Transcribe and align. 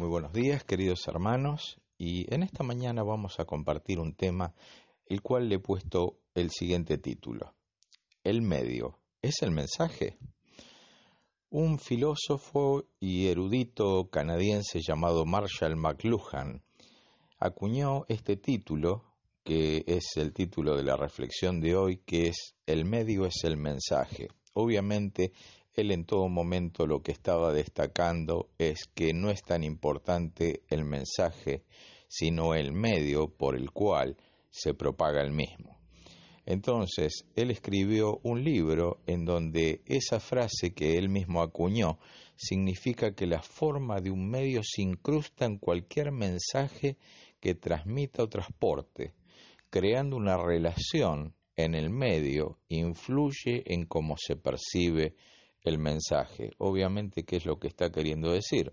Muy 0.00 0.08
buenos 0.08 0.32
días, 0.32 0.64
queridos 0.64 1.06
hermanos, 1.08 1.78
y 1.98 2.24
en 2.34 2.42
esta 2.42 2.64
mañana 2.64 3.02
vamos 3.02 3.38
a 3.38 3.44
compartir 3.44 4.00
un 4.00 4.14
tema 4.14 4.54
el 5.04 5.20
cual 5.20 5.50
le 5.50 5.56
he 5.56 5.58
puesto 5.58 6.16
el 6.34 6.50
siguiente 6.50 6.96
título. 6.96 7.52
El 8.24 8.40
medio. 8.40 8.98
¿Es 9.20 9.42
el 9.42 9.50
mensaje? 9.50 10.16
Un 11.50 11.78
filósofo 11.78 12.86
y 12.98 13.26
erudito 13.26 14.08
canadiense 14.08 14.80
llamado 14.80 15.26
Marshall 15.26 15.76
McLuhan 15.76 16.62
acuñó 17.38 18.06
este 18.08 18.38
título, 18.38 19.04
que 19.44 19.84
es 19.86 20.16
el 20.16 20.32
título 20.32 20.78
de 20.78 20.84
la 20.84 20.96
reflexión 20.96 21.60
de 21.60 21.76
hoy, 21.76 21.98
que 22.06 22.28
es 22.28 22.54
El 22.64 22.86
medio 22.86 23.26
es 23.26 23.44
el 23.44 23.58
mensaje. 23.58 24.28
Obviamente 24.54 25.32
él 25.74 25.92
en 25.92 26.04
todo 26.04 26.28
momento 26.28 26.86
lo 26.86 27.02
que 27.02 27.12
estaba 27.12 27.52
destacando 27.52 28.50
es 28.58 28.86
que 28.94 29.12
no 29.12 29.30
es 29.30 29.42
tan 29.42 29.62
importante 29.62 30.62
el 30.68 30.84
mensaje, 30.84 31.64
sino 32.08 32.54
el 32.54 32.72
medio 32.72 33.28
por 33.28 33.56
el 33.56 33.70
cual 33.70 34.16
se 34.50 34.74
propaga 34.74 35.22
el 35.22 35.32
mismo. 35.32 35.78
Entonces, 36.46 37.26
él 37.36 37.50
escribió 37.50 38.18
un 38.24 38.42
libro 38.42 39.00
en 39.06 39.24
donde 39.24 39.82
esa 39.86 40.18
frase 40.18 40.74
que 40.74 40.98
él 40.98 41.08
mismo 41.08 41.42
acuñó 41.42 41.98
significa 42.34 43.14
que 43.14 43.26
la 43.26 43.42
forma 43.42 44.00
de 44.00 44.10
un 44.10 44.28
medio 44.28 44.62
se 44.64 44.82
incrusta 44.82 45.44
en 45.44 45.58
cualquier 45.58 46.10
mensaje 46.10 46.96
que 47.38 47.54
transmita 47.54 48.22
o 48.24 48.28
transporte, 48.28 49.14
creando 49.68 50.16
una 50.16 50.36
relación 50.36 51.34
en 51.54 51.74
el 51.74 51.90
medio, 51.90 52.58
influye 52.68 53.62
en 53.66 53.84
cómo 53.84 54.16
se 54.16 54.36
percibe 54.36 55.14
el 55.62 55.78
mensaje. 55.78 56.50
Obviamente, 56.58 57.24
¿qué 57.24 57.36
es 57.36 57.46
lo 57.46 57.58
que 57.58 57.68
está 57.68 57.90
queriendo 57.90 58.32
decir? 58.32 58.72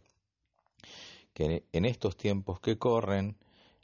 Que 1.33 1.63
en 1.71 1.85
estos 1.85 2.17
tiempos 2.17 2.59
que 2.59 2.77
corren, 2.77 3.37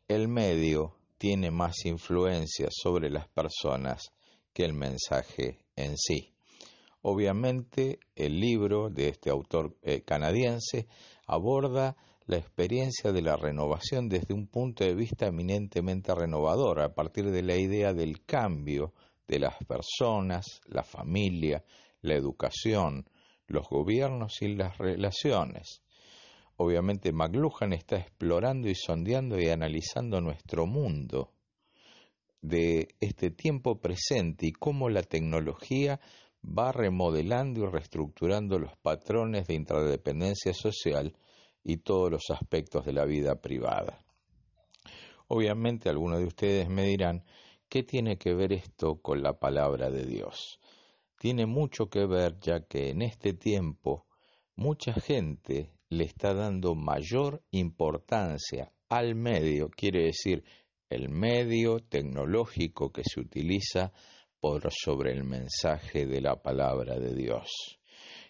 el 0.07 0.27
medio 0.27 0.95
tiene 1.17 1.51
más 1.51 1.85
influencia 1.85 2.67
sobre 2.71 3.09
las 3.09 3.27
personas 3.29 4.11
que 4.53 4.65
el 4.65 4.73
mensaje 4.73 5.59
en 5.75 5.97
sí. 5.97 6.33
Obviamente, 7.01 7.99
el 8.15 8.39
libro 8.39 8.89
de 8.89 9.09
este 9.09 9.29
autor 9.29 9.75
eh, 9.81 10.01
canadiense 10.01 10.87
aborda 11.27 11.97
la 12.25 12.37
experiencia 12.37 13.11
de 13.11 13.21
la 13.21 13.35
renovación 13.35 14.07
desde 14.07 14.33
un 14.33 14.47
punto 14.47 14.85
de 14.85 14.95
vista 14.95 15.27
eminentemente 15.27 16.15
renovador, 16.15 16.79
a 16.79 16.93
partir 16.93 17.29
de 17.31 17.43
la 17.43 17.57
idea 17.57 17.93
del 17.93 18.23
cambio 18.25 18.93
de 19.27 19.39
las 19.39 19.55
personas, 19.65 20.61
la 20.67 20.83
familia, 20.83 21.63
la 22.03 22.15
educación, 22.15 23.09
los 23.47 23.67
gobiernos 23.67 24.41
y 24.41 24.55
las 24.55 24.77
relaciones. 24.77 25.81
Obviamente 26.57 27.11
McLuhan 27.11 27.73
está 27.73 27.97
explorando 27.97 28.69
y 28.69 28.75
sondeando 28.75 29.39
y 29.39 29.49
analizando 29.49 30.21
nuestro 30.21 30.67
mundo 30.67 31.33
de 32.41 32.89
este 32.99 33.31
tiempo 33.31 33.79
presente 33.79 34.45
y 34.47 34.51
cómo 34.51 34.89
la 34.89 35.01
tecnología 35.01 35.99
va 36.45 36.71
remodelando 36.71 37.63
y 37.63 37.67
reestructurando 37.67 38.59
los 38.59 38.75
patrones 38.77 39.47
de 39.47 39.55
interdependencia 39.55 40.53
social 40.53 41.15
y 41.63 41.77
todos 41.77 42.11
los 42.11 42.29
aspectos 42.29 42.85
de 42.85 42.93
la 42.93 43.05
vida 43.05 43.41
privada. 43.41 44.03
Obviamente 45.27 45.89
algunos 45.89 46.19
de 46.19 46.25
ustedes 46.25 46.69
me 46.69 46.83
dirán, 46.83 47.23
¿qué 47.69 47.81
tiene 47.81 48.17
que 48.17 48.33
ver 48.33 48.51
esto 48.51 49.01
con 49.01 49.23
la 49.23 49.39
palabra 49.39 49.89
de 49.89 50.05
Dios? 50.05 50.59
Tiene 51.23 51.45
mucho 51.45 51.89
que 51.89 52.05
ver 52.05 52.37
ya 52.41 52.67
que 52.67 52.89
en 52.89 53.01
este 53.01 53.31
tiempo 53.31 54.07
mucha 54.57 54.91
gente 54.91 55.71
le 55.87 56.03
está 56.03 56.33
dando 56.33 56.75
mayor 56.75 57.41
importancia 57.51 58.73
al 58.89 59.15
medio, 59.15 59.69
quiere 59.69 60.03
decir 60.03 60.43
el 60.89 61.07
medio 61.07 61.79
tecnológico 61.79 62.91
que 62.91 63.03
se 63.05 63.21
utiliza 63.21 63.93
por 64.41 64.69
sobre 64.69 65.13
el 65.13 65.23
mensaje 65.23 66.05
de 66.05 66.19
la 66.19 66.41
palabra 66.41 66.99
de 66.99 67.15
Dios. 67.15 67.79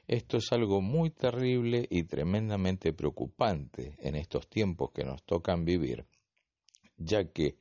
Esto 0.08 0.38
es 0.38 0.52
algo 0.52 0.80
muy 0.80 1.10
terrible 1.10 1.88
y 1.90 2.04
tremendamente 2.04 2.94
preocupante 2.94 3.96
en 4.02 4.16
estos 4.16 4.48
tiempos 4.48 4.92
que 4.94 5.04
nos 5.04 5.24
tocan 5.24 5.66
vivir, 5.66 6.06
ya 6.96 7.32
que 7.32 7.58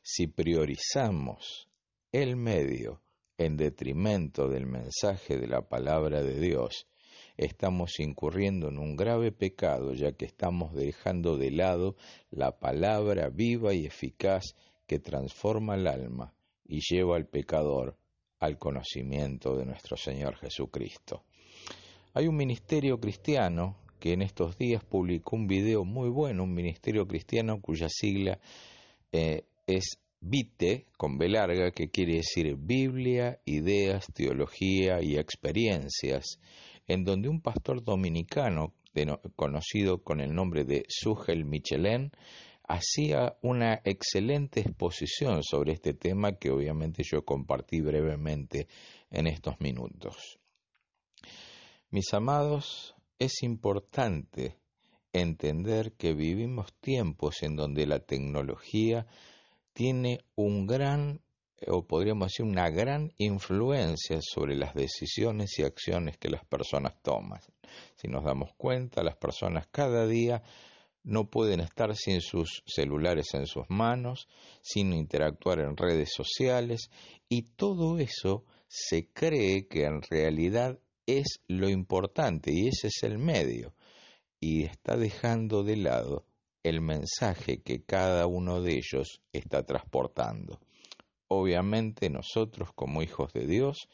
si 0.00 0.28
priorizamos 0.28 1.68
el 2.12 2.36
medio 2.36 3.02
en 3.38 3.56
detrimento 3.56 4.48
del 4.48 4.66
mensaje 4.66 5.36
de 5.38 5.46
la 5.46 5.62
palabra 5.62 6.22
de 6.22 6.40
Dios, 6.40 6.86
estamos 7.36 8.00
incurriendo 8.00 8.68
en 8.68 8.78
un 8.78 8.96
grave 8.96 9.32
pecado, 9.32 9.92
ya 9.92 10.12
que 10.12 10.24
estamos 10.24 10.74
dejando 10.74 11.36
de 11.36 11.50
lado 11.50 11.96
la 12.30 12.58
palabra 12.58 13.28
viva 13.28 13.74
y 13.74 13.86
eficaz 13.86 14.54
que 14.86 14.98
transforma 14.98 15.74
el 15.74 15.86
alma 15.86 16.34
y 16.64 16.80
lleva 16.80 17.16
al 17.16 17.26
pecador 17.26 17.96
al 18.38 18.58
conocimiento 18.58 19.56
de 19.56 19.66
nuestro 19.66 19.96
Señor 19.96 20.36
Jesucristo. 20.36 21.24
Hay 22.14 22.28
un 22.28 22.36
ministerio 22.36 22.98
cristiano 22.98 23.76
que 23.98 24.12
en 24.12 24.22
estos 24.22 24.56
días 24.56 24.84
publicó 24.84 25.36
un 25.36 25.46
video 25.46 25.84
muy 25.84 26.08
bueno, 26.08 26.44
un 26.44 26.54
ministerio 26.54 27.06
cristiano 27.06 27.60
cuya 27.60 27.88
sigla 27.88 28.38
eh, 29.12 29.44
es 29.66 29.98
Vite, 30.28 30.86
con 30.96 31.18
B 31.18 31.28
larga, 31.28 31.70
que 31.70 31.88
quiere 31.88 32.16
decir 32.16 32.56
Biblia, 32.56 33.40
ideas, 33.44 34.08
teología 34.12 35.00
y 35.00 35.16
experiencias, 35.18 36.40
en 36.88 37.04
donde 37.04 37.28
un 37.28 37.40
pastor 37.40 37.84
dominicano, 37.84 38.74
conocido 39.36 40.02
con 40.02 40.20
el 40.20 40.34
nombre 40.34 40.64
de 40.64 40.84
Sugel 40.88 41.44
Michelin, 41.44 42.10
hacía 42.64 43.36
una 43.40 43.80
excelente 43.84 44.62
exposición 44.62 45.44
sobre 45.44 45.74
este 45.74 45.94
tema 45.94 46.32
que 46.32 46.50
obviamente 46.50 47.04
yo 47.04 47.24
compartí 47.24 47.80
brevemente 47.80 48.66
en 49.10 49.28
estos 49.28 49.60
minutos. 49.60 50.40
Mis 51.90 52.12
amados, 52.12 52.96
es 53.20 53.44
importante 53.44 54.56
entender 55.12 55.92
que 55.92 56.14
vivimos 56.14 56.74
tiempos 56.80 57.44
en 57.44 57.54
donde 57.54 57.86
la 57.86 58.00
tecnología 58.00 59.06
tiene 59.76 60.24
un 60.36 60.66
gran, 60.66 61.20
o 61.66 61.86
podríamos 61.86 62.28
decir, 62.28 62.46
una 62.46 62.70
gran 62.70 63.12
influencia 63.18 64.20
sobre 64.22 64.56
las 64.56 64.72
decisiones 64.72 65.58
y 65.58 65.64
acciones 65.64 66.16
que 66.16 66.30
las 66.30 66.46
personas 66.46 66.94
toman. 67.02 67.40
Si 67.94 68.08
nos 68.08 68.24
damos 68.24 68.54
cuenta, 68.56 69.02
las 69.02 69.18
personas 69.18 69.66
cada 69.70 70.06
día 70.06 70.42
no 71.04 71.28
pueden 71.28 71.60
estar 71.60 71.94
sin 71.94 72.22
sus 72.22 72.62
celulares 72.64 73.26
en 73.34 73.46
sus 73.46 73.66
manos, 73.68 74.28
sin 74.62 74.94
interactuar 74.94 75.60
en 75.60 75.76
redes 75.76 76.08
sociales, 76.10 76.90
y 77.28 77.42
todo 77.42 77.98
eso 77.98 78.46
se 78.68 79.12
cree 79.12 79.68
que 79.68 79.84
en 79.84 80.00
realidad 80.00 80.80
es 81.04 81.42
lo 81.48 81.68
importante 81.68 82.50
y 82.50 82.68
ese 82.68 82.86
es 82.86 83.02
el 83.02 83.18
medio, 83.18 83.74
y 84.40 84.64
está 84.64 84.96
dejando 84.96 85.64
de 85.64 85.76
lado 85.76 86.24
el 86.68 86.80
mensaje 86.80 87.62
que 87.62 87.84
cada 87.84 88.26
uno 88.26 88.60
de 88.60 88.72
ellos 88.72 89.20
está 89.32 89.64
transportando. 89.64 90.58
Obviamente 91.28 92.10
nosotros 92.10 92.70
como 92.74 93.02
hijos 93.02 93.32
de 93.32 93.46
Dios 93.46 93.88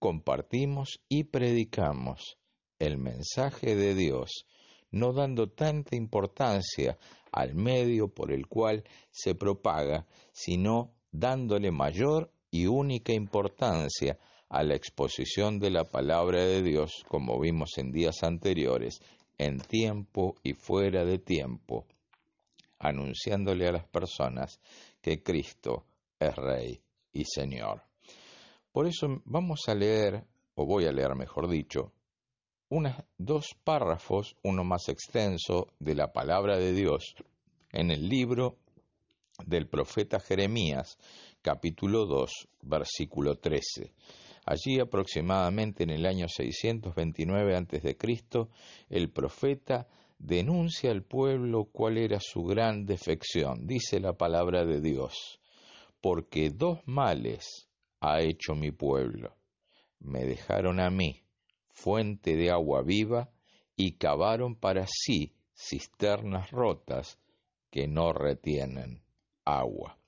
compartimos 0.00 1.00
y 1.08 1.24
predicamos 1.24 2.36
el 2.80 2.98
mensaje 2.98 3.76
de 3.76 3.94
Dios, 3.94 4.46
no 4.90 5.12
dando 5.12 5.48
tanta 5.48 5.94
importancia 5.94 6.98
al 7.30 7.54
medio 7.54 8.08
por 8.08 8.32
el 8.32 8.48
cual 8.48 8.82
se 9.12 9.36
propaga, 9.36 10.04
sino 10.32 10.96
dándole 11.12 11.70
mayor 11.70 12.32
y 12.50 12.66
única 12.66 13.12
importancia 13.12 14.18
a 14.48 14.64
la 14.64 14.74
exposición 14.74 15.60
de 15.60 15.70
la 15.70 15.84
palabra 15.84 16.44
de 16.44 16.62
Dios, 16.62 17.04
como 17.06 17.38
vimos 17.38 17.78
en 17.78 17.92
días 17.92 18.24
anteriores, 18.24 19.02
en 19.36 19.60
tiempo 19.60 20.34
y 20.42 20.54
fuera 20.54 21.04
de 21.04 21.18
tiempo, 21.20 21.86
anunciándole 22.78 23.68
a 23.68 23.72
las 23.72 23.84
personas 23.84 24.60
que 25.00 25.22
Cristo 25.22 25.86
es 26.18 26.34
Rey 26.36 26.80
y 27.12 27.24
Señor. 27.24 27.82
Por 28.72 28.86
eso 28.86 29.22
vamos 29.24 29.68
a 29.68 29.74
leer, 29.74 30.24
o 30.54 30.66
voy 30.66 30.86
a 30.86 30.92
leer 30.92 31.14
mejor 31.14 31.48
dicho, 31.48 31.92
dos 33.16 33.46
párrafos, 33.64 34.36
uno 34.42 34.62
más 34.64 34.88
extenso, 34.88 35.68
de 35.78 35.94
la 35.94 36.12
palabra 36.12 36.58
de 36.58 36.72
Dios 36.72 37.14
en 37.72 37.90
el 37.90 38.08
libro 38.08 38.58
del 39.46 39.68
profeta 39.68 40.20
Jeremías, 40.20 40.98
capítulo 41.42 42.06
2, 42.06 42.30
versículo 42.62 43.36
13. 43.36 43.92
Allí 44.44 44.80
aproximadamente 44.80 45.84
en 45.84 45.90
el 45.90 46.06
año 46.06 46.26
629 46.28 47.56
a.C., 47.56 47.96
el 48.90 49.10
profeta 49.10 49.86
denuncia 50.18 50.90
al 50.90 51.02
pueblo 51.02 51.68
cuál 51.72 51.98
era 51.98 52.18
su 52.20 52.42
gran 52.42 52.84
defección. 52.84 53.66
Dice 53.66 54.00
la 54.00 54.14
palabra 54.14 54.64
de 54.64 54.80
Dios, 54.80 55.40
porque 56.00 56.50
dos 56.50 56.80
males 56.86 57.68
ha 58.00 58.20
hecho 58.20 58.54
mi 58.54 58.70
pueblo. 58.70 59.36
Me 60.00 60.24
dejaron 60.24 60.80
a 60.80 60.90
mí, 60.90 61.22
fuente 61.70 62.36
de 62.36 62.50
agua 62.50 62.82
viva, 62.82 63.30
y 63.76 63.92
cavaron 63.92 64.56
para 64.56 64.86
sí 64.86 65.34
cisternas 65.54 66.50
rotas 66.50 67.18
que 67.70 67.86
no 67.86 68.12
retienen 68.12 69.02
agua. 69.44 69.98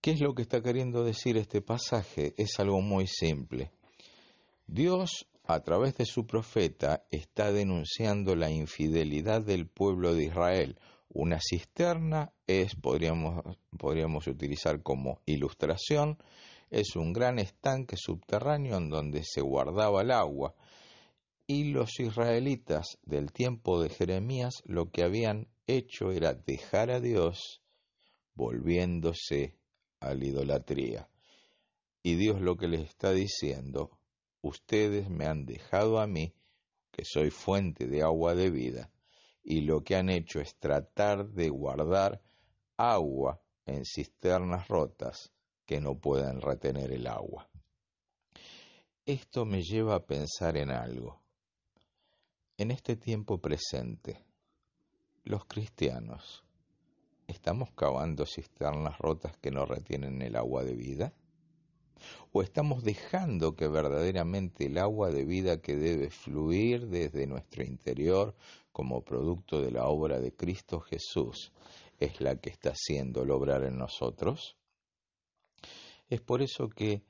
¿Qué 0.00 0.12
es 0.12 0.20
lo 0.20 0.34
que 0.34 0.42
está 0.42 0.62
queriendo 0.62 1.02
decir 1.04 1.36
este 1.36 1.60
pasaje? 1.60 2.34
Es 2.36 2.58
algo 2.60 2.80
muy 2.80 3.06
simple. 3.06 3.72
Dios, 4.66 5.26
a 5.48 5.60
través 5.60 5.96
de 5.96 6.04
su 6.04 6.26
profeta, 6.26 7.06
está 7.10 7.50
denunciando 7.52 8.36
la 8.36 8.50
infidelidad 8.50 9.40
del 9.40 9.66
pueblo 9.66 10.14
de 10.14 10.24
Israel. 10.24 10.78
Una 11.08 11.40
cisterna 11.40 12.34
es, 12.46 12.74
podríamos, 12.74 13.56
podríamos 13.78 14.26
utilizar 14.26 14.82
como 14.82 15.22
ilustración, 15.24 16.18
es 16.68 16.96
un 16.96 17.14
gran 17.14 17.38
estanque 17.38 17.96
subterráneo 17.96 18.76
en 18.76 18.90
donde 18.90 19.22
se 19.24 19.40
guardaba 19.40 20.02
el 20.02 20.10
agua. 20.10 20.54
Y 21.46 21.72
los 21.72 21.98
israelitas 21.98 22.98
del 23.06 23.32
tiempo 23.32 23.82
de 23.82 23.88
Jeremías 23.88 24.62
lo 24.66 24.90
que 24.90 25.02
habían 25.02 25.48
hecho 25.66 26.12
era 26.12 26.34
dejar 26.34 26.90
a 26.90 27.00
Dios 27.00 27.62
volviéndose 28.34 29.56
a 30.00 30.12
la 30.12 30.26
idolatría. 30.26 31.08
Y 32.02 32.16
Dios 32.16 32.42
lo 32.42 32.58
que 32.58 32.68
les 32.68 32.82
está 32.82 33.12
diciendo, 33.12 33.97
ustedes 34.48 35.10
me 35.10 35.26
han 35.26 35.44
dejado 35.46 36.00
a 36.00 36.06
mí, 36.06 36.34
que 36.90 37.04
soy 37.04 37.30
fuente 37.30 37.86
de 37.86 38.02
agua 38.02 38.34
de 38.34 38.50
vida, 38.50 38.90
y 39.42 39.60
lo 39.62 39.84
que 39.84 39.96
han 39.96 40.08
hecho 40.08 40.40
es 40.40 40.56
tratar 40.56 41.28
de 41.28 41.48
guardar 41.48 42.20
agua 42.76 43.40
en 43.66 43.84
cisternas 43.84 44.68
rotas 44.68 45.32
que 45.64 45.80
no 45.80 45.98
pueden 45.98 46.40
retener 46.40 46.92
el 46.92 47.06
agua. 47.06 47.48
Esto 49.04 49.44
me 49.44 49.62
lleva 49.62 49.94
a 49.94 50.06
pensar 50.06 50.56
en 50.56 50.70
algo. 50.70 51.22
En 52.56 52.70
este 52.70 52.96
tiempo 52.96 53.38
presente, 53.40 54.24
los 55.24 55.44
cristianos, 55.44 56.44
¿estamos 57.26 57.70
cavando 57.72 58.26
cisternas 58.26 58.98
rotas 58.98 59.36
que 59.36 59.50
no 59.50 59.64
retienen 59.66 60.20
el 60.22 60.36
agua 60.36 60.64
de 60.64 60.74
vida? 60.74 61.12
¿O 62.32 62.42
estamos 62.42 62.82
dejando 62.82 63.54
que 63.56 63.68
verdaderamente 63.68 64.66
el 64.66 64.78
agua 64.78 65.10
de 65.10 65.24
vida 65.24 65.60
que 65.60 65.76
debe 65.76 66.10
fluir 66.10 66.88
desde 66.88 67.26
nuestro 67.26 67.64
interior 67.64 68.34
como 68.72 69.02
producto 69.02 69.60
de 69.60 69.70
la 69.70 69.86
obra 69.86 70.20
de 70.20 70.34
Cristo 70.34 70.80
Jesús 70.80 71.52
es 71.98 72.20
la 72.20 72.36
que 72.36 72.50
está 72.50 72.70
haciendo 72.70 73.24
lograr 73.24 73.64
en 73.64 73.78
nosotros? 73.78 74.56
Es 76.08 76.20
por 76.20 76.42
eso 76.42 76.68
que 76.68 77.02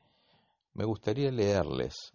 me 0.75 0.85
gustaría 0.85 1.31
leerles 1.31 2.13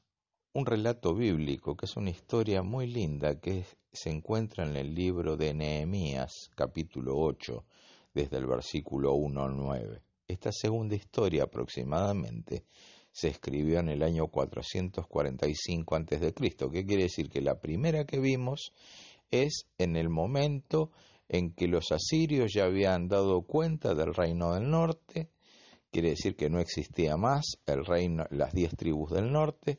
un 0.53 0.65
relato 0.65 1.15
bíblico 1.15 1.75
que 1.75 1.85
es 1.85 1.97
una 1.97 2.09
historia 2.09 2.61
muy 2.61 2.87
linda 2.87 3.39
que 3.39 3.65
se 3.91 4.09
encuentra 4.09 4.65
en 4.65 4.75
el 4.75 4.93
libro 4.93 5.37
de 5.37 5.53
Nehemías 5.53 6.49
capítulo 6.55 7.17
8 7.17 7.65
desde 8.13 8.37
el 8.37 8.45
versículo 8.45 9.13
1 9.13 9.43
al 9.43 9.57
9. 9.57 10.01
Esta 10.33 10.51
segunda 10.51 10.95
historia 10.95 11.44
aproximadamente 11.44 12.65
se 13.12 13.27
escribió 13.27 13.80
en 13.80 13.89
el 13.89 14.01
año 14.01 14.30
445 14.30 15.95
a.C. 15.95 16.33
¿Qué 16.71 16.85
quiere 16.88 17.03
decir? 17.03 17.30
Que 17.30 17.39
la 17.39 17.59
primera 17.59 18.06
que 18.06 18.19
vimos 18.19 18.74
es 19.30 19.68
en 19.77 19.95
el 19.95 20.09
momento 20.09 20.89
en 21.30 21.53
que 21.53 21.68
los 21.68 21.91
asirios 21.91 22.51
ya 22.51 22.65
habían 22.65 23.07
dado 23.07 23.44
cuenta 23.44 23.94
del 23.94 24.12
reino 24.15 24.56
del 24.56 24.71
norte, 24.71 25.30
quiere 25.91 26.09
decir 26.09 26.36
que 26.36 26.50
no 26.50 26.59
existía 26.59 27.15
más 27.15 27.59
el 27.68 27.86
reino, 27.86 28.25
las 28.31 28.53
diez 28.53 28.75
tribus 28.75 29.12
del 29.12 29.31
norte, 29.31 29.77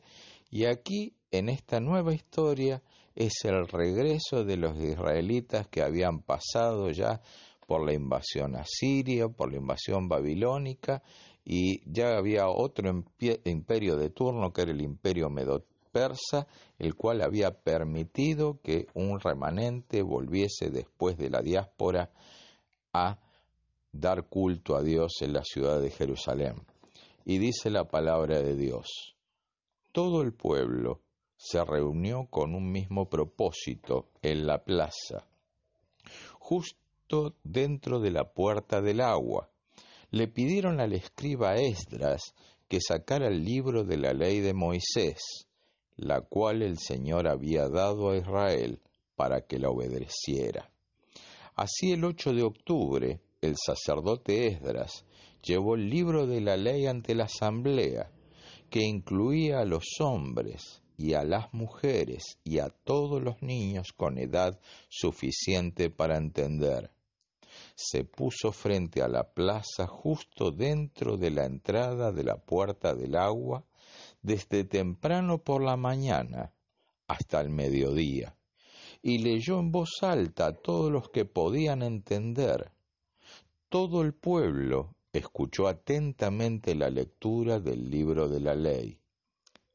y 0.51 0.67
aquí 0.67 1.17
en 1.33 1.49
esta 1.49 1.81
nueva 1.81 2.15
historia 2.15 2.81
es 3.17 3.45
el 3.45 3.67
regreso 3.67 4.45
de 4.45 4.57
los 4.57 4.79
israelitas 4.79 5.67
que 5.67 5.83
habían 5.83 6.21
pasado 6.21 6.93
ya 6.93 7.21
por 7.67 7.85
la 7.85 7.93
invasión 7.93 8.57
asiria, 8.57 9.29
por 9.29 9.51
la 9.51 9.59
invasión 9.59 10.09
babilónica, 10.09 11.03
y 11.45 11.83
ya 11.91 12.17
había 12.17 12.49
otro 12.49 13.05
imperio 13.45 13.97
de 13.97 14.11
turno 14.11 14.53
que 14.53 14.63
era 14.63 14.73
el 14.73 14.81
imperio 14.81 15.29
medo-persa, 15.29 16.47
el 16.79 16.95
cual 16.95 17.21
había 17.23 17.51
permitido 17.51 18.61
que 18.63 18.87
un 18.95 19.21
remanente 19.21 20.03
volviese 20.03 20.71
después 20.71 21.19
de 21.19 21.31
la 21.31 21.43
diáspora 21.43 22.11
a 22.93 23.19
dar 23.93 24.27
culto 24.29 24.77
a 24.77 24.83
Dios 24.83 25.19
en 25.21 25.35
la 25.35 25.45
ciudad 25.45 25.81
de 25.81 25.91
Jerusalén. 25.91 26.55
Y 27.25 27.39
dice 27.39 27.71
la 27.71 27.85
palabra 27.85 28.41
de 28.43 28.57
Dios, 28.57 29.15
todo 29.93 30.23
el 30.23 30.33
pueblo 30.33 31.01
se 31.37 31.65
reunió 31.65 32.27
con 32.31 32.55
un 32.55 32.71
mismo 32.71 33.09
propósito 33.09 34.09
en 34.23 34.47
la 34.47 34.65
plaza, 34.65 35.27
justo 36.39 36.84
dentro 37.43 38.01
de 38.01 38.11
la 38.11 38.33
puerta 38.33 38.81
del 38.81 39.01
agua. 39.01 39.51
Le 40.11 40.29
pidieron 40.29 40.81
al 40.81 40.93
escriba 40.93 41.57
Esdras 41.57 42.35
que 42.69 42.81
sacara 42.81 43.29
el 43.29 43.45
libro 43.45 43.85
de 43.85 43.99
la 43.99 44.13
ley 44.13 44.41
de 44.41 44.55
Moisés, 44.55 45.47
la 45.97 46.21
cual 46.23 46.63
el 46.63 46.79
Señor 46.79 47.29
había 47.29 47.69
dado 47.69 48.11
a 48.11 48.17
Israel 48.17 48.81
para 49.17 49.43
que 49.43 49.59
la 49.59 49.71
obedeciera. 49.71 50.71
Así 51.55 51.93
el 51.93 52.05
8 52.05 52.33
de 52.33 52.43
octubre, 52.43 53.21
el 53.41 53.55
sacerdote 53.57 54.49
Esdras 54.49 55.05
llevó 55.43 55.75
el 55.77 55.89
libro 55.89 56.27
de 56.27 56.41
la 56.41 56.57
ley 56.57 56.87
ante 56.87 57.15
la 57.15 57.25
asamblea, 57.25 58.11
que 58.71 58.81
incluía 58.81 59.61
a 59.61 59.65
los 59.65 59.85
hombres 60.01 60.84
y 60.97 61.15
a 61.15 61.25
las 61.25 61.53
mujeres 61.53 62.39
y 62.45 62.59
a 62.59 62.69
todos 62.69 63.23
los 63.23 63.43
niños 63.43 63.93
con 63.93 64.19
edad 64.19 64.59
suficiente 64.89 65.91
para 65.91 66.17
entender. 66.17 66.91
Se 67.75 68.05
puso 68.05 68.53
frente 68.53 69.03
a 69.03 69.09
la 69.09 69.33
plaza 69.33 69.87
justo 69.87 70.51
dentro 70.51 71.17
de 71.17 71.31
la 71.31 71.45
entrada 71.45 72.13
de 72.13 72.25
la 72.25 72.37
puerta 72.37 72.95
del 72.95 73.17
agua, 73.17 73.65
desde 74.23 74.65
temprano 74.65 75.39
por 75.39 75.63
la 75.63 75.77
mañana 75.77 76.53
hasta 77.07 77.41
el 77.41 77.51
mediodía, 77.51 78.37
y 79.03 79.19
leyó 79.19 79.59
en 79.59 79.71
voz 79.71 80.03
alta 80.03 80.47
a 80.47 80.53
todos 80.55 80.91
los 80.91 81.11
que 81.11 81.25
podían 81.25 81.83
entender 81.83 82.73
todo 83.75 84.03
el 84.03 84.15
pueblo 84.15 84.95
escuchó 85.13 85.67
atentamente 85.67 86.77
la 86.77 86.91
lectura 86.91 87.59
del 87.59 87.91
libro 87.91 88.29
de 88.29 88.39
la 88.39 88.55
ley. 88.55 89.01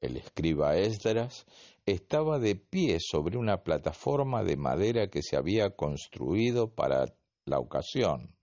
El 0.01 0.15
escriba 0.15 0.77
Esdras 0.77 1.45
estaba 1.85 2.39
de 2.39 2.55
pie 2.55 2.99
sobre 2.99 3.37
una 3.37 3.63
plataforma 3.63 4.43
de 4.43 4.55
madera 4.55 5.09
que 5.09 5.21
se 5.21 5.35
había 5.35 5.71
construido 5.71 6.73
para 6.73 7.05
la 7.45 7.59
ocasión. 7.59 8.35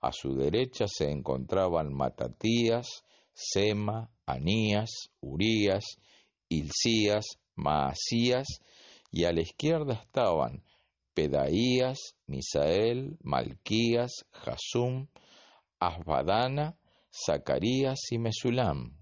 A 0.00 0.12
su 0.12 0.34
derecha 0.34 0.86
se 0.88 1.10
encontraban 1.10 1.92
Matatías, 1.92 3.04
Sema, 3.32 4.10
Anías, 4.26 5.10
Urías, 5.20 5.84
Hilcías, 6.48 7.24
Maasías, 7.54 8.46
y 9.10 9.24
a 9.24 9.32
la 9.32 9.42
izquierda 9.42 9.94
estaban 9.94 10.62
Pedaías, 11.14 12.16
Misael, 12.26 13.18
Malquías, 13.22 14.24
Jasum, 14.32 15.08
Asbadana, 15.78 16.76
Zacarías 17.10 18.00
y 18.10 18.18
Mesulam. 18.18 19.01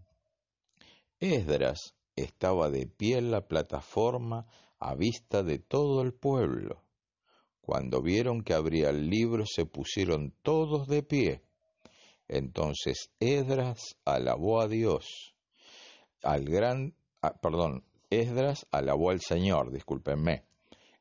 Esdras 1.20 1.94
estaba 2.16 2.70
de 2.70 2.86
pie 2.86 3.18
en 3.18 3.30
la 3.30 3.46
plataforma 3.46 4.46
a 4.78 4.94
vista 4.94 5.42
de 5.42 5.58
todo 5.58 6.02
el 6.02 6.14
pueblo. 6.14 6.82
Cuando 7.60 8.02
vieron 8.02 8.42
que 8.42 8.54
abría 8.54 8.90
el 8.90 9.08
libro 9.10 9.44
se 9.46 9.66
pusieron 9.66 10.32
todos 10.42 10.88
de 10.88 11.02
pie. 11.02 11.42
Entonces 12.26 13.10
Esdras 13.20 13.96
alabó 14.04 14.60
a 14.60 14.68
Dios, 14.68 15.34
al 16.22 16.44
gran, 16.44 16.94
ah, 17.22 17.34
perdón, 17.40 17.84
Esdras 18.08 18.66
alabó 18.70 19.10
al 19.10 19.20
Señor, 19.20 19.72
discúlpenme, 19.72 20.44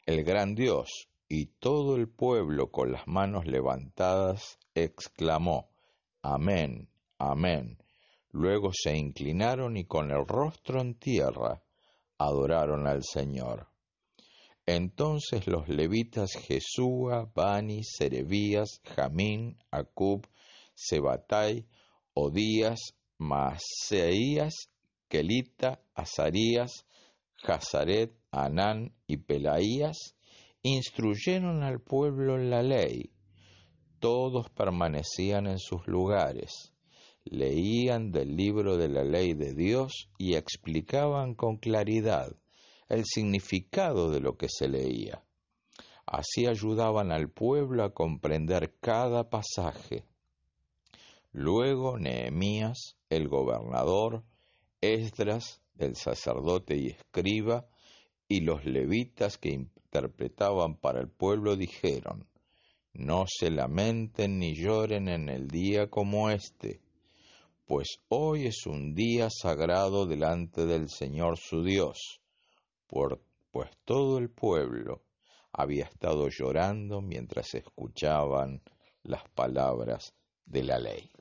el 0.06 0.24
gran 0.24 0.54
Dios, 0.54 1.10
y 1.28 1.46
todo 1.46 1.96
el 1.96 2.10
pueblo 2.10 2.72
con 2.72 2.92
las 2.92 3.08
manos 3.08 3.46
levantadas 3.46 4.58
exclamó, 4.74 5.70
Amén, 6.22 6.90
Amén. 7.20 7.78
Luego 8.31 8.71
se 8.74 8.95
inclinaron 8.95 9.77
y 9.77 9.86
con 9.86 10.12
el 10.12 10.25
rostro 10.25 10.81
en 10.81 10.95
tierra 10.95 11.63
adoraron 12.17 12.88
al 12.88 13.03
Señor. 13.03 13.67
Entonces 14.65 15.48
los 15.48 15.67
levitas 15.67 16.33
Jesúa, 16.33 17.31
Bani, 17.33 17.83
Serebías, 17.83 18.81
Jamín, 18.83 19.57
Acub, 19.71 20.27
Sebatai, 20.75 21.65
Odías, 22.13 22.79
Maaseías, 23.17 24.69
Kelita, 25.07 25.81
Azarías, 25.95 26.86
Jazaret, 27.33 28.13
Anán 28.31 28.93
y 29.07 29.17
Pelaías 29.17 30.15
instruyeron 30.62 31.63
al 31.63 31.81
pueblo 31.81 32.36
en 32.36 32.50
la 32.50 32.62
ley. 32.62 33.12
Todos 34.00 34.50
permanecían 34.50 35.48
en 35.48 35.57
sus 35.57 35.88
lugares, 35.88 36.74
leían 37.26 38.12
del 38.12 38.36
libro 38.36 38.78
de 38.78 38.90
la 38.90 39.04
ley 39.04 39.34
de 39.34 39.54
Dios 39.54 40.10
y 40.18 40.36
explicaban 40.36 41.36
con 41.36 41.58
claridad 41.58 42.36
el 42.88 43.06
significado 43.06 44.10
de 44.10 44.20
lo 44.20 44.38
que 44.38 44.48
se 44.50 44.68
leía. 44.68 45.24
Así 46.06 46.48
ayudaban 46.48 47.12
al 47.12 47.30
pueblo 47.30 47.84
a 47.84 47.94
comprender 47.94 48.76
cada 48.80 49.30
pasaje. 49.30 50.06
Luego 51.32 52.00
Nehemías, 52.00 52.98
el 53.10 53.28
gobernador, 53.28 54.24
Esdras, 54.82 55.62
el 55.78 55.96
sacerdote 55.96 56.78
y 56.78 56.88
escriba, 56.88 57.68
y 58.28 58.42
los 58.42 58.66
levitas 58.66 59.38
que 59.38 59.50
interpretaban 59.50 60.76
para 60.76 61.00
el 61.00 61.10
pueblo 61.10 61.56
dijeron, 61.56 62.28
No 62.94 63.26
se 63.28 63.52
lamenten 63.52 64.40
ni 64.40 64.56
lloren 64.56 65.08
en 65.08 65.30
el 65.30 65.48
día 65.48 65.90
como 65.90 66.30
este, 66.32 66.82
pues 67.70 68.00
hoy 68.08 68.48
es 68.48 68.66
un 68.66 68.96
día 68.96 69.30
sagrado 69.30 70.08
delante 70.08 70.66
del 70.66 70.90
Señor 70.90 71.38
su 71.38 71.64
Dios, 71.64 72.20
pues 72.88 73.70
todo 73.86 74.18
el 74.18 74.32
pueblo 74.32 75.04
había 75.54 75.86
estado 75.86 76.30
llorando 76.30 77.00
mientras 77.00 77.54
escuchaban 77.54 78.64
las 79.04 79.22
palabras 79.36 80.16
de 80.48 80.64
la 80.64 80.80
ley. 80.80 81.12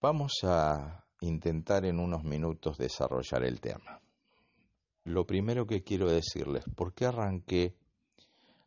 Vamos 0.00 0.32
a 0.42 1.04
intentar 1.20 1.84
en 1.84 2.00
unos 2.00 2.24
minutos 2.24 2.78
desarrollar 2.78 3.44
el 3.44 3.60
tema. 3.60 4.00
Lo 5.04 5.24
primero 5.24 5.68
que 5.68 5.84
quiero 5.84 6.10
decirles, 6.10 6.64
¿por 6.74 6.94
qué 6.94 7.06
arranqué 7.06 7.76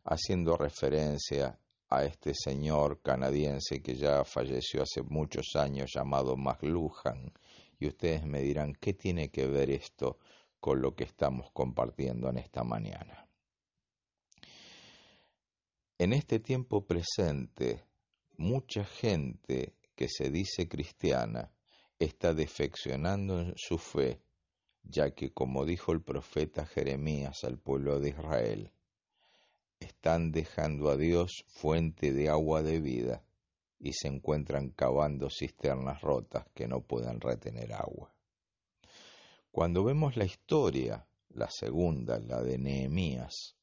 haciendo 0.04 0.56
referencia 0.56 1.58
a 1.88 2.04
este 2.04 2.32
señor 2.34 3.00
canadiense 3.02 3.82
que 3.82 3.94
ya 3.94 4.24
falleció 4.24 4.82
hace 4.82 5.02
muchos 5.02 5.54
años 5.54 5.90
llamado 5.94 6.36
McLuhan? 6.36 7.32
Y 7.78 7.88
ustedes 7.88 8.24
me 8.24 8.40
dirán, 8.40 8.74
¿qué 8.74 8.94
tiene 8.94 9.30
que 9.30 9.46
ver 9.46 9.70
esto 9.70 10.18
con 10.60 10.80
lo 10.80 10.94
que 10.94 11.04
estamos 11.04 11.50
compartiendo 11.52 12.28
en 12.30 12.38
esta 12.38 12.64
mañana? 12.64 13.26
En 15.98 16.12
este 16.12 16.40
tiempo 16.40 16.86
presente, 16.86 17.84
mucha 18.36 18.84
gente 18.84 19.74
que 19.94 20.08
se 20.08 20.30
dice 20.30 20.68
cristiana 20.68 21.50
está 21.98 22.34
defeccionando 22.34 23.40
en 23.40 23.54
su 23.56 23.78
fe, 23.78 24.20
ya 24.82 25.10
que, 25.12 25.32
como 25.32 25.64
dijo 25.64 25.92
el 25.92 26.02
profeta 26.02 26.66
Jeremías 26.66 27.44
al 27.44 27.58
pueblo 27.58 27.98
de 27.98 28.10
Israel, 28.10 28.72
están 30.06 30.30
dejando 30.30 30.88
a 30.88 30.96
Dios 30.96 31.44
fuente 31.48 32.12
de 32.12 32.28
agua 32.28 32.62
de 32.62 32.78
vida 32.78 33.24
y 33.80 33.92
se 33.92 34.06
encuentran 34.06 34.70
cavando 34.70 35.28
cisternas 35.30 36.00
rotas 36.00 36.46
que 36.54 36.68
no 36.68 36.80
puedan 36.80 37.20
retener 37.20 37.72
agua. 37.72 38.14
Cuando 39.50 39.82
vemos 39.82 40.16
la 40.16 40.24
historia, 40.24 41.08
la 41.30 41.48
segunda, 41.50 42.20
la 42.20 42.40
de 42.40 42.56
Nehemías, 42.56 43.56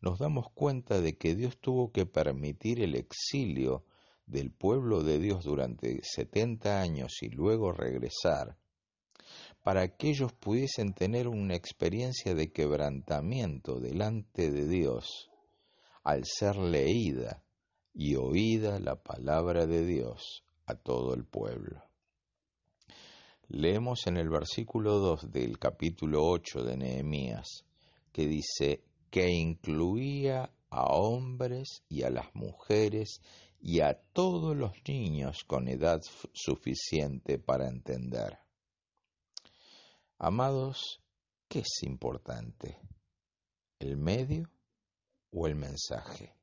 nos 0.00 0.18
damos 0.18 0.50
cuenta 0.52 1.00
de 1.00 1.16
que 1.16 1.36
Dios 1.36 1.58
tuvo 1.58 1.92
que 1.92 2.06
permitir 2.06 2.82
el 2.82 2.96
exilio 2.96 3.84
del 4.26 4.50
pueblo 4.50 5.04
de 5.04 5.20
Dios 5.20 5.44
durante 5.44 6.00
setenta 6.02 6.80
años 6.80 7.22
y 7.22 7.28
luego 7.28 7.70
regresar, 7.70 8.56
para 9.62 9.86
que 9.96 10.08
ellos 10.08 10.32
pudiesen 10.32 10.92
tener 10.92 11.28
una 11.28 11.54
experiencia 11.54 12.34
de 12.34 12.50
quebrantamiento 12.50 13.78
delante 13.78 14.50
de 14.50 14.66
Dios 14.66 15.30
al 16.04 16.24
ser 16.26 16.56
leída 16.56 17.42
y 17.94 18.16
oída 18.16 18.78
la 18.78 18.96
palabra 18.96 19.66
de 19.66 19.84
Dios 19.86 20.44
a 20.66 20.74
todo 20.74 21.14
el 21.14 21.24
pueblo. 21.24 21.82
Leemos 23.48 24.06
en 24.06 24.18
el 24.18 24.28
versículo 24.28 24.98
2 24.98 25.30
del 25.30 25.58
capítulo 25.58 26.24
8 26.26 26.62
de 26.62 26.76
Nehemías, 26.76 27.64
que 28.12 28.26
dice 28.26 28.84
que 29.10 29.30
incluía 29.30 30.50
a 30.70 30.84
hombres 30.86 31.84
y 31.88 32.02
a 32.02 32.10
las 32.10 32.34
mujeres 32.34 33.20
y 33.60 33.80
a 33.80 33.94
todos 34.12 34.56
los 34.56 34.72
niños 34.86 35.44
con 35.44 35.68
edad 35.68 36.00
suficiente 36.32 37.38
para 37.38 37.68
entender. 37.68 38.38
Amados, 40.18 41.00
¿qué 41.48 41.60
es 41.60 41.82
importante? 41.82 42.78
¿El 43.78 43.96
medio 43.96 44.50
o 45.34 45.46
el 45.46 45.56
mensaje? 45.56 46.34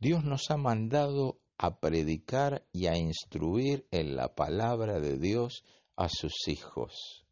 Dios 0.00 0.24
nos 0.24 0.50
ha 0.50 0.56
mandado 0.56 1.38
a 1.58 1.78
predicar 1.78 2.66
y 2.72 2.86
a 2.86 2.96
instruir 2.96 3.86
en 3.90 4.16
la 4.16 4.34
palabra 4.34 4.98
de 4.98 5.18
Dios 5.18 5.64
a 5.96 6.08
sus 6.08 6.48
hijos. 6.48 7.24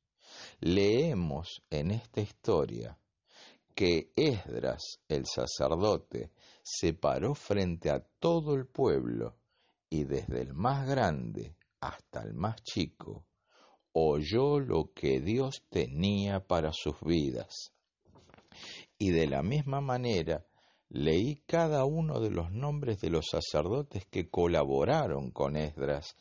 Leemos 0.60 1.62
en 1.70 1.90
esta 1.90 2.20
historia 2.20 2.98
que 3.74 4.12
Esdras, 4.14 5.00
el 5.08 5.26
sacerdote, 5.26 6.30
se 6.62 6.92
paró 6.92 7.34
frente 7.34 7.90
a 7.90 8.00
todo 8.20 8.54
el 8.54 8.66
pueblo 8.66 9.36
y 9.90 10.04
desde 10.04 10.42
el 10.42 10.54
más 10.54 10.86
grande 10.86 11.56
hasta 11.80 12.22
el 12.22 12.34
más 12.34 12.62
chico 12.62 13.26
oyó 13.92 14.60
lo 14.60 14.92
que 14.94 15.20
Dios 15.20 15.64
tenía 15.68 16.46
para 16.46 16.72
sus 16.72 17.00
vidas. 17.00 17.72
Y 19.02 19.10
de 19.10 19.26
la 19.26 19.42
misma 19.42 19.80
manera 19.80 20.46
leí 20.90 21.42
cada 21.44 21.84
uno 21.84 22.20
de 22.20 22.30
los 22.30 22.52
nombres 22.52 23.00
de 23.00 23.10
los 23.10 23.26
sacerdotes 23.26 24.06
que 24.06 24.30
colaboraron 24.30 25.32
con 25.32 25.56
Esdras 25.56 26.14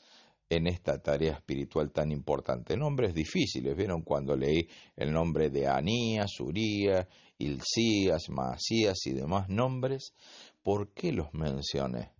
en 0.49 0.65
esta 0.65 0.99
tarea 0.99 1.33
espiritual 1.33 1.91
tan 1.91 2.11
importante. 2.11 2.75
Nombres 2.75 3.13
difíciles, 3.13 3.77
¿vieron? 3.77 4.01
Cuando 4.01 4.35
leí 4.35 4.67
el 4.95 5.13
nombre 5.13 5.51
de 5.51 5.67
Anías, 5.67 6.39
Uría, 6.39 7.07
Ilcías, 7.37 8.29
Masías 8.29 9.05
y 9.05 9.11
demás 9.11 9.47
nombres, 9.47 10.15
¿por 10.63 10.91
qué 10.91 11.11
los 11.11 11.31
mencioné? 11.35 12.13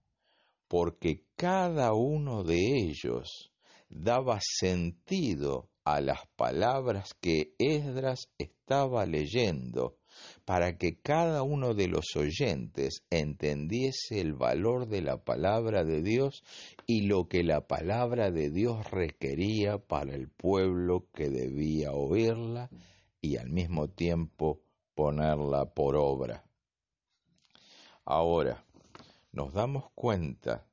Porque 0.67 1.23
cada 1.35 1.93
uno 1.93 2.43
de 2.43 2.59
ellos 2.77 3.51
daba 3.89 4.37
sentido 4.39 5.71
a 5.83 6.01
las 6.01 6.19
palabras 6.35 7.15
que 7.19 7.55
Esdras 7.57 8.29
estaba 8.37 9.07
leyendo 9.07 9.97
para 10.45 10.77
que 10.77 10.99
cada 10.99 11.43
uno 11.43 11.73
de 11.73 11.87
los 11.87 12.15
oyentes 12.15 13.03
entendiese 13.09 14.19
el 14.21 14.33
valor 14.33 14.87
de 14.87 15.01
la 15.01 15.23
palabra 15.23 15.83
de 15.83 16.01
Dios 16.01 16.43
y 16.85 17.01
lo 17.01 17.27
que 17.27 17.43
la 17.43 17.67
palabra 17.67 18.31
de 18.31 18.49
Dios 18.49 18.89
requería 18.91 19.77
para 19.77 20.13
el 20.15 20.29
pueblo 20.29 21.07
que 21.13 21.29
debía 21.29 21.91
oírla 21.91 22.69
y 23.21 23.37
al 23.37 23.49
mismo 23.49 23.89
tiempo 23.89 24.61
ponerla 24.95 25.73
por 25.73 25.95
obra. 25.95 26.43
Ahora, 28.03 28.65
nos 29.31 29.53
damos 29.53 29.91
cuenta 29.93 30.67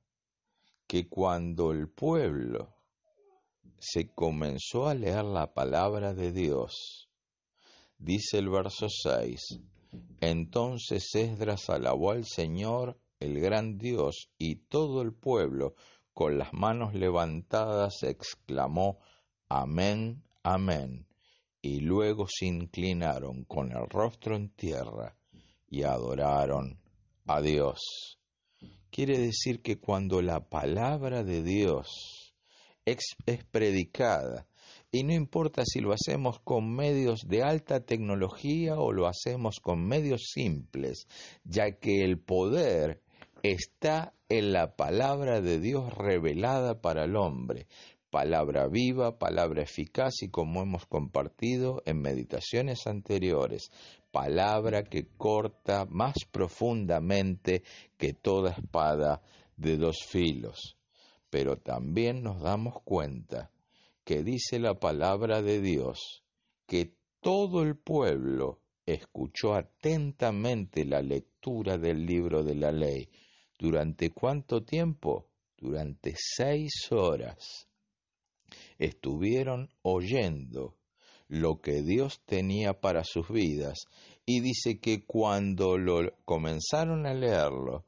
que 0.87 1.09
cuando 1.09 1.71
el 1.73 1.88
pueblo 1.88 2.75
se 3.78 4.09
comenzó 4.09 4.88
a 4.88 4.95
leer 4.95 5.25
la 5.25 5.52
palabra 5.52 6.14
de 6.14 6.33
Dios, 6.33 7.08
Dice 7.99 8.38
el 8.38 8.49
verso 8.49 8.88
6, 8.88 9.61
entonces 10.21 11.14
Esdras 11.14 11.69
alabó 11.69 12.12
al 12.12 12.25
Señor, 12.25 12.99
el 13.19 13.40
gran 13.40 13.76
Dios, 13.76 14.31
y 14.38 14.57
todo 14.57 15.02
el 15.02 15.12
pueblo, 15.12 15.75
con 16.14 16.38
las 16.38 16.52
manos 16.52 16.95
levantadas, 16.95 18.02
exclamó, 18.02 19.00
Amén, 19.49 20.23
amén. 20.43 21.07
Y 21.61 21.81
luego 21.81 22.26
se 22.28 22.47
inclinaron 22.47 23.45
con 23.45 23.73
el 23.73 23.88
rostro 23.88 24.37
en 24.37 24.50
tierra 24.50 25.17
y 25.69 25.83
adoraron 25.83 26.81
a 27.26 27.40
Dios. 27.40 28.19
Quiere 28.90 29.19
decir 29.19 29.61
que 29.61 29.78
cuando 29.78 30.23
la 30.23 30.49
palabra 30.49 31.25
de 31.25 31.43
Dios 31.43 32.35
es, 32.85 33.17
es 33.26 33.45
predicada, 33.45 34.47
y 34.90 35.04
no 35.04 35.12
importa 35.12 35.64
si 35.66 35.80
lo 35.80 35.92
hacemos 35.92 36.40
con 36.40 36.75
medios 36.75 37.28
de 37.28 37.42
alta 37.42 37.80
tecnología 37.80 38.76
o 38.76 38.92
lo 38.92 39.07
hacemos 39.07 39.61
con 39.61 39.87
medios 39.87 40.30
simples, 40.33 41.07
ya 41.45 41.73
que 41.73 42.04
el 42.04 42.18
poder 42.18 43.02
está 43.42 44.14
en 44.30 44.52
la 44.52 44.76
palabra 44.76 45.42
de 45.42 45.61
Dios 45.61 45.92
revelada 45.92 46.80
para 46.80 47.04
el 47.04 47.16
hombre, 47.16 47.66
palabra 48.11 48.66
viva, 48.66 49.18
palabra 49.18 49.62
eficaz 49.62 50.23
y 50.23 50.30
como 50.30 50.62
hemos 50.62 50.87
compartido 50.87 51.83
en 51.85 52.00
meditaciones 52.00 52.87
anteriores, 52.87 53.71
palabra 54.11 54.85
que 54.85 55.07
corta 55.18 55.85
más 55.85 56.25
profundamente 56.30 57.62
que 57.99 58.14
toda 58.14 58.52
espada 58.52 59.21
de 59.59 59.76
dos 59.76 59.99
filos. 60.07 60.78
Pero 61.28 61.59
también 61.59 62.23
nos 62.23 62.40
damos 62.40 62.83
cuenta 62.85 63.50
que 64.09 64.23
dice 64.23 64.59
la 64.59 64.73
palabra 64.73 65.43
de 65.43 65.61
Dios 65.61 66.25
que 66.67 66.95
todo 67.21 67.62
el 67.62 67.77
pueblo 67.77 68.62
escuchó 68.87 69.53
atentamente 69.53 70.87
la 70.87 71.03
lectura 71.03 71.77
del 71.77 72.07
libro 72.07 72.43
de 72.43 72.55
la 72.55 72.73
ley. 72.73 73.11
¿Durante 73.59 74.09
cuánto 74.09 74.65
tiempo? 74.65 75.29
Durante 75.59 76.15
seis 76.17 76.91
horas. 76.91 77.69
Estuvieron 78.79 79.69
oyendo 79.83 80.79
lo 81.27 81.61
que 81.61 81.83
Dios 81.83 82.23
tenía 82.25 82.81
para 82.81 83.05
sus 83.05 83.29
vidas 83.29 83.77
Y 84.25 84.41
dice 84.41 84.81
que 84.81 85.05
cuando 85.05 85.77
lo 85.77 86.17
comenzaron 86.25 87.05
a 87.05 87.12
leerlo, 87.12 87.85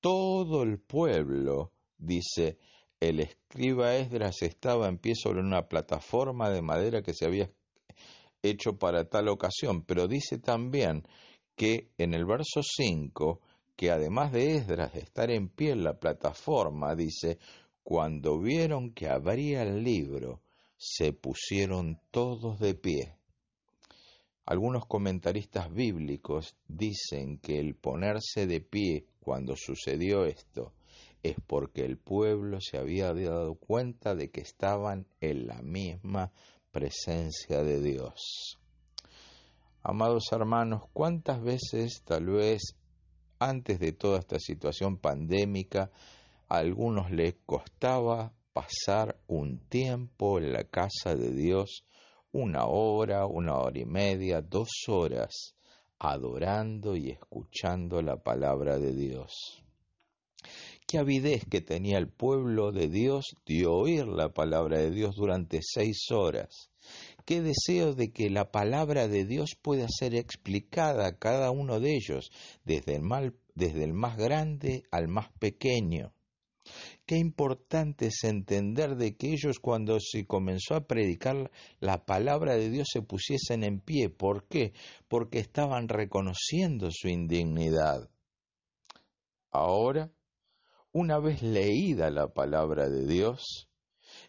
todo 0.00 0.62
el 0.62 0.78
pueblo, 0.78 1.72
dice, 1.98 2.56
el 3.00 3.20
escriba 3.20 3.96
Esdras 3.96 4.42
estaba 4.42 4.88
en 4.88 4.98
pie 4.98 5.14
sobre 5.14 5.40
una 5.40 5.68
plataforma 5.68 6.50
de 6.50 6.62
madera 6.62 7.02
que 7.02 7.14
se 7.14 7.26
había 7.26 7.50
hecho 8.42 8.78
para 8.78 9.08
tal 9.08 9.28
ocasión, 9.28 9.82
pero 9.82 10.06
dice 10.06 10.38
también 10.38 11.06
que 11.56 11.90
en 11.98 12.14
el 12.14 12.24
verso 12.24 12.62
5, 12.62 13.40
que 13.76 13.90
además 13.90 14.32
de 14.32 14.56
Esdras 14.56 14.94
estar 14.94 15.30
en 15.30 15.48
pie 15.48 15.72
en 15.72 15.84
la 15.84 15.98
plataforma, 15.98 16.94
dice, 16.94 17.38
cuando 17.82 18.38
vieron 18.38 18.92
que 18.92 19.08
abría 19.08 19.62
el 19.62 19.82
libro, 19.82 20.40
se 20.76 21.12
pusieron 21.12 22.00
todos 22.10 22.58
de 22.58 22.74
pie. 22.74 23.16
Algunos 24.46 24.84
comentaristas 24.86 25.72
bíblicos 25.72 26.54
dicen 26.68 27.38
que 27.38 27.58
el 27.58 27.74
ponerse 27.74 28.46
de 28.46 28.60
pie 28.60 29.06
cuando 29.20 29.56
sucedió 29.56 30.26
esto 30.26 30.72
es 31.24 31.36
porque 31.46 31.84
el 31.84 31.96
pueblo 31.96 32.60
se 32.60 32.76
había 32.76 33.12
dado 33.14 33.54
cuenta 33.54 34.14
de 34.14 34.30
que 34.30 34.42
estaban 34.42 35.06
en 35.20 35.46
la 35.46 35.62
misma 35.62 36.30
presencia 36.70 37.64
de 37.64 37.80
Dios. 37.80 38.60
Amados 39.82 40.24
hermanos, 40.32 40.82
¿cuántas 40.92 41.42
veces 41.42 42.02
tal 42.04 42.26
vez 42.26 42.76
antes 43.38 43.80
de 43.80 43.92
toda 43.92 44.18
esta 44.18 44.38
situación 44.38 44.98
pandémica 44.98 45.90
a 46.48 46.58
algunos 46.58 47.10
les 47.10 47.34
costaba 47.46 48.34
pasar 48.52 49.18
un 49.26 49.58
tiempo 49.68 50.38
en 50.38 50.52
la 50.52 50.64
casa 50.64 51.16
de 51.16 51.32
Dios 51.32 51.86
una 52.32 52.66
hora, 52.66 53.26
una 53.26 53.56
hora 53.56 53.78
y 53.78 53.86
media, 53.86 54.42
dos 54.42 54.68
horas, 54.88 55.54
adorando 55.98 56.96
y 56.96 57.10
escuchando 57.10 58.02
la 58.02 58.16
palabra 58.16 58.78
de 58.78 58.92
Dios. 58.92 59.63
Qué 60.86 60.98
avidez 60.98 61.44
que 61.50 61.60
tenía 61.60 61.98
el 61.98 62.08
pueblo 62.08 62.70
de 62.70 62.88
Dios 62.88 63.34
de 63.46 63.66
oír 63.66 64.06
la 64.06 64.32
palabra 64.34 64.78
de 64.78 64.90
Dios 64.90 65.16
durante 65.16 65.60
seis 65.62 66.10
horas. 66.10 66.70
Qué 67.24 67.40
deseo 67.40 67.94
de 67.94 68.12
que 68.12 68.28
la 68.28 68.50
palabra 68.50 69.08
de 69.08 69.24
Dios 69.24 69.56
pueda 69.60 69.86
ser 69.88 70.14
explicada 70.14 71.06
a 71.06 71.18
cada 71.18 71.50
uno 71.50 71.80
de 71.80 71.94
ellos, 71.96 72.30
desde 72.64 72.96
el, 72.96 73.34
desde 73.54 73.84
el 73.84 73.94
más 73.94 74.18
grande 74.18 74.82
al 74.90 75.08
más 75.08 75.30
pequeño. 75.38 76.12
Qué 77.06 77.16
importante 77.16 78.06
es 78.06 78.24
entender 78.24 78.96
de 78.96 79.16
que 79.16 79.32
ellos 79.32 79.58
cuando 79.60 79.98
se 80.00 80.26
comenzó 80.26 80.74
a 80.74 80.86
predicar 80.86 81.50
la 81.80 82.04
palabra 82.04 82.56
de 82.56 82.70
Dios 82.70 82.88
se 82.92 83.02
pusiesen 83.02 83.64
en 83.64 83.80
pie. 83.80 84.08
¿Por 84.08 84.46
qué? 84.48 84.72
Porque 85.08 85.38
estaban 85.38 85.88
reconociendo 85.88 86.88
su 86.90 87.08
indignidad. 87.08 88.08
Ahora, 89.50 90.10
una 90.94 91.18
vez 91.18 91.42
leída 91.42 92.08
la 92.10 92.28
palabra 92.28 92.88
de 92.88 93.04
Dios, 93.04 93.68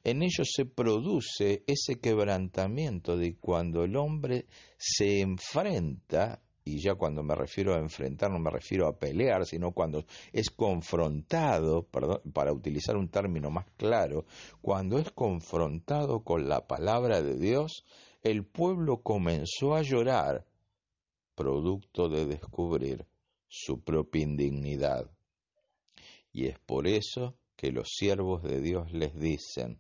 en 0.03 0.24
ellos 0.24 0.50
se 0.51 0.65
produce 0.65 1.63
ese 1.67 2.00
quebrantamiento 2.00 3.17
de 3.17 3.38
cuando 3.38 3.84
el 3.84 3.95
hombre 3.95 4.48
se 4.75 5.22
enfrenta 5.22 6.41
y 6.63 6.81
ya 6.81 6.95
cuando 6.95 7.22
me 7.22 7.36
refiero 7.36 7.75
a 7.75 7.79
enfrentar 7.79 8.31
no 8.31 8.39
me 8.39 8.50
refiero 8.50 8.88
a 8.88 8.98
pelear, 8.98 9.45
sino 9.45 9.74
cuando 9.74 10.05
es 10.34 10.50
confrontado, 10.50 11.88
para 12.34 12.51
utilizar 12.51 12.98
un 12.98 13.10
término 13.10 13.51
más 13.51 13.67
claro, 13.77 14.25
cuando 14.60 14.98
es 14.98 15.12
confrontado 15.12 16.24
con 16.24 16.50
la 16.50 16.65
palabra 16.65 17.22
de 17.22 17.38
Dios, 17.38 17.86
el 18.24 18.43
pueblo 18.43 19.03
comenzó 19.03 19.75
a 19.75 19.84
llorar, 19.84 20.48
producto 21.36 22.10
de 22.10 22.25
descubrir 22.25 23.05
su 23.48 23.84
propia 23.84 24.24
indignidad. 24.24 25.14
Y 26.35 26.47
es 26.47 26.59
por 26.59 26.85
eso 26.85 27.37
que 27.55 27.71
los 27.71 27.87
siervos 27.95 28.43
de 28.43 28.59
Dios 28.59 28.91
les 28.91 29.17
dicen, 29.17 29.79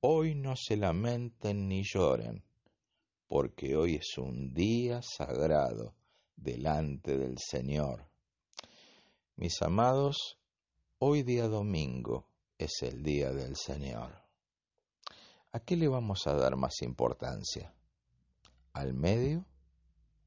hoy 0.00 0.34
no 0.34 0.54
se 0.56 0.78
lamenten 0.78 1.68
ni 1.68 1.82
lloren 1.84 2.42
porque 3.26 3.76
hoy 3.76 3.96
es 3.96 4.16
un 4.16 4.54
día 4.54 5.02
sagrado 5.02 5.94
delante 6.36 7.18
del 7.18 7.36
Señor. 7.36 8.08
Mis 9.36 9.60
amados, 9.60 10.38
hoy 10.98 11.22
día 11.22 11.48
domingo 11.48 12.26
es 12.56 12.80
el 12.80 13.02
día 13.02 13.30
del 13.30 13.54
Señor. 13.56 14.22
¿A 15.52 15.60
qué 15.60 15.76
le 15.76 15.86
vamos 15.86 16.26
a 16.28 16.32
dar 16.32 16.56
más 16.56 16.80
importancia? 16.80 17.74
¿Al 18.72 18.94
medio 18.94 19.44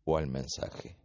o 0.04 0.20
al 0.20 0.28
mensaje? 0.28 0.96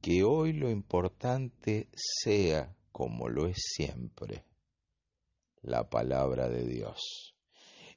Que 0.00 0.24
hoy 0.24 0.54
lo 0.54 0.70
importante 0.70 1.90
sea, 1.92 2.74
como 2.98 3.28
lo 3.28 3.46
es 3.46 3.58
siempre, 3.76 4.44
la 5.62 5.88
palabra 5.88 6.48
de 6.48 6.64
Dios 6.66 7.28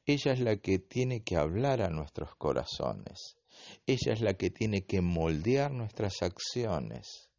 ella 0.06 0.34
es 0.34 0.40
la 0.40 0.58
que 0.58 0.80
tiene 0.80 1.24
que 1.24 1.38
hablar 1.38 1.82
a 1.82 1.90
nuestros 1.90 2.36
corazones. 2.36 3.38
Ella 3.86 4.14
es 4.14 4.22
la 4.22 4.34
que 4.34 4.50
tiene 4.50 4.86
que 4.86 5.02
moldear 5.02 5.72
nuestras 5.72 6.22
acciones. 6.22 7.30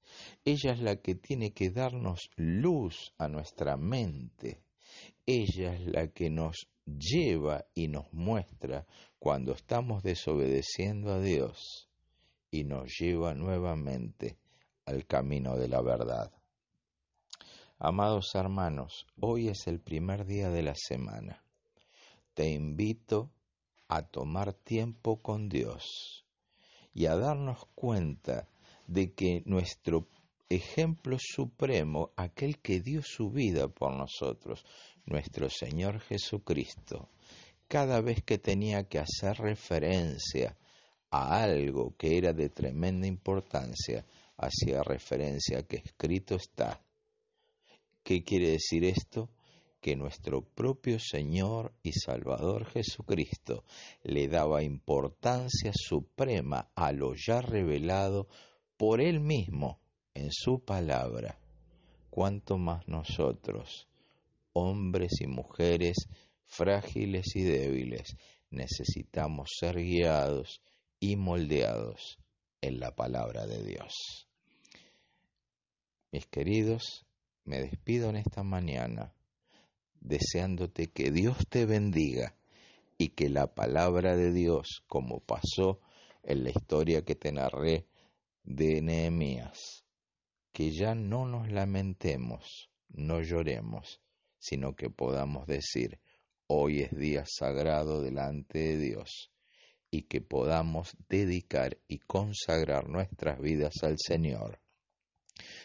Ella 0.45 0.73
es 0.73 0.81
la 0.81 0.97
que 0.97 1.15
tiene 1.17 1.53
que 1.53 1.71
darnos 1.71 2.31
luz 2.37 3.13
a 3.19 3.29
nuestra 3.29 3.77
mente. 3.77 4.63
Ella 5.27 5.75
es 5.75 5.87
la 5.87 6.09
que 6.09 6.31
nos 6.31 6.69
lleva 6.87 7.65
y 7.75 7.89
nos 7.89 8.13
muestra 8.13 8.87
cuando 9.19 9.53
estamos 9.53 10.03
desobedeciendo 10.03 11.13
a 11.13 11.21
Dios 11.21 11.89
y 12.51 12.65
nos 12.65 12.93
lleva 12.99 13.35
nuevamente 13.35 14.37
al 14.85 15.07
camino 15.07 15.57
de 15.57 15.69
la 15.69 15.81
verdad. 15.83 16.33
Amados 17.85 18.37
hermanos, 18.37 19.09
hoy 19.19 19.49
es 19.49 19.67
el 19.67 19.81
primer 19.81 20.25
día 20.25 20.51
de 20.51 20.63
la 20.63 20.77
semana 20.77 21.43
te 22.33 22.49
invito 22.49 23.33
a 23.89 24.03
tomar 24.03 24.53
tiempo 24.53 25.21
con 25.21 25.49
Dios 25.49 26.25
y 26.95 27.07
a 27.07 27.17
darnos 27.17 27.67
cuenta 27.75 28.49
de 28.87 29.15
que 29.15 29.43
nuestro 29.47 30.07
ejemplo 30.49 31.17
supremo, 31.19 32.13
aquel 32.15 32.61
que 32.61 32.79
dio 32.79 33.03
su 33.03 33.31
vida 33.31 33.67
por 33.67 33.93
nosotros, 33.97 34.65
nuestro 35.05 35.51
Señor 35.51 35.99
Jesucristo, 35.99 37.09
cada 37.67 38.01
vez 38.01 38.23
que 38.23 38.39
tenía 38.39 38.85
que 38.85 39.01
hacer 39.01 39.39
referencia 39.39 40.57
a 41.11 41.43
algo 41.43 41.97
que 41.97 42.17
era 42.17 42.33
de 42.33 42.49
tremenda 42.49 43.09
importancia, 43.09 44.07
hacía 44.37 44.85
referencia 44.85 45.59
a 45.59 45.63
que 45.65 45.79
escrito 45.79 46.37
está. 46.37 46.81
¿Qué 48.03 48.25
quiere 48.25 48.51
decir 48.51 48.85
esto? 48.85 49.31
que 49.83 49.97
nuestro 49.97 50.43
propio 50.43 51.01
Señor 51.01 51.75
y 51.83 51.93
Salvador 51.93 52.67
Jesucristo 52.67 53.65
le 54.05 54.29
daba 54.29 54.63
importancia 54.63 55.73
suprema 55.75 56.71
a 56.77 56.93
lo 56.93 57.15
ya 57.17 57.43
revelado 57.43 58.29
por 58.77 59.01
Él 59.01 59.19
mismo 59.19 59.81
en 60.15 60.31
su 60.31 60.61
palabra, 60.61 61.37
cuanto 62.11 62.59
más 62.59 62.87
nosotros, 62.87 63.89
hombres 64.53 65.21
y 65.21 65.27
mujeres 65.27 65.97
frágiles 66.47 67.35
y 67.35 67.43
débiles, 67.43 68.17
necesitamos 68.51 69.51
ser 69.59 69.79
guiados 69.79 70.63
y 71.01 71.17
moldeados 71.17 72.21
en 72.61 72.79
la 72.79 72.95
palabra 72.95 73.47
de 73.47 73.65
Dios. 73.65 74.29
Mis 76.13 76.27
queridos, 76.27 77.05
me 77.45 77.61
despido 77.61 78.11
en 78.11 78.17
esta 78.17 78.43
mañana 78.43 79.13
deseándote 80.01 80.89
que 80.89 81.11
Dios 81.11 81.47
te 81.49 81.67
bendiga 81.67 82.35
y 82.99 83.11
que 83.11 83.29
la 83.29 83.55
palabra 83.55 84.17
de 84.17 84.33
Dios, 84.33 84.83
como 84.87 85.21
pasó 85.21 85.81
en 86.23 86.45
la 86.45 86.51
historia 86.51 87.05
que 87.05 87.15
te 87.15 87.33
narré 87.33 87.87
de 88.45 88.83
Nehemías, 88.83 89.85
que 90.53 90.71
ya 90.71 90.95
no 90.95 91.27
nos 91.27 91.51
lamentemos, 91.51 92.71
no 92.89 93.23
lloremos, 93.23 94.01
sino 94.39 94.75
que 94.75 94.91
podamos 94.91 95.47
decir, 95.47 96.01
hoy 96.47 96.81
es 96.81 96.97
día 96.97 97.25
sagrado 97.27 98.03
delante 98.03 98.59
de 98.59 98.79
Dios, 98.79 99.31
y 99.91 100.03
que 100.03 100.21
podamos 100.21 100.97
dedicar 101.09 101.79
y 101.87 101.99
consagrar 101.99 102.89
nuestras 102.89 103.41
vidas 103.41 103.75
al 103.83 103.97
Señor, 103.99 104.62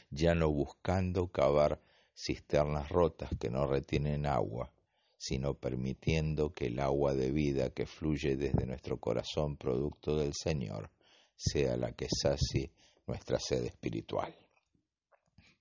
ya 0.10 0.36
no 0.36 0.50
buscando 0.50 1.28
cavar 1.28 1.82
cisternas 2.16 2.90
rotas 2.90 3.30
que 3.40 3.50
no 3.50 3.68
retienen 3.68 4.26
agua, 4.26 4.72
sino 5.18 5.54
permitiendo 5.56 6.54
que 6.54 6.68
el 6.68 6.80
agua 6.80 7.14
de 7.14 7.32
vida 7.32 7.70
que 7.70 7.86
fluye 7.86 8.36
desde 8.36 8.66
nuestro 8.66 9.00
corazón 9.00 9.58
producto 9.58 10.18
del 10.18 10.34
Señor 10.34 10.90
sea 11.36 11.78
la 11.78 11.92
que 11.92 12.08
sacie 12.10 12.72
nuestra 13.06 13.40
sed 13.40 13.64
espiritual. 13.66 14.36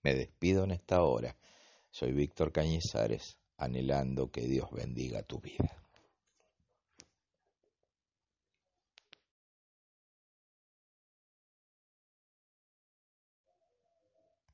Me 0.03 0.15
despido 0.15 0.65
en 0.65 0.73
esta 0.73 1.03
hora. 1.03 1.37
Soy 1.91 2.13
Víctor 2.13 2.53
Cañizares, 2.53 3.39
anhelando 3.57 4.31
que 4.31 4.43
Dios 4.43 4.71
bendiga 4.71 5.23
tu 5.23 5.41
vida. 5.41 5.86